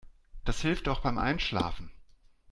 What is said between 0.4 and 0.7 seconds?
Das